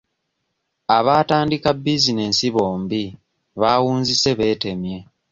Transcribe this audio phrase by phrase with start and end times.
[0.97, 3.03] Abaatandika bizinensi bombi
[3.61, 4.97] baawunzise beetemye.